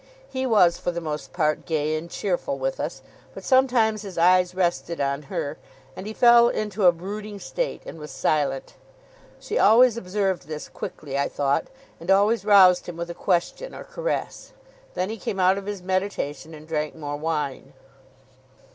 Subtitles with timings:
[0.27, 3.03] He was, for the most part, gay and cheerful with us;
[3.35, 5.59] but sometimes his eyes rested on her,
[5.95, 8.73] and he fell into a brooding state, and was silent.
[9.39, 11.67] She always observed this quickly, I thought,
[11.99, 14.53] and always roused him with a question or caress.
[14.95, 17.73] Then he came out of his meditation, and drank more wine.